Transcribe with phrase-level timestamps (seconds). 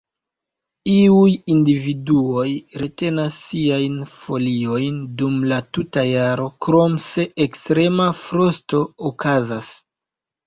[0.91, 2.45] Iuj individuoj
[2.83, 9.69] retenas siajn foliojn dum la tuta jaro, krom se ekstrema frosto okazas.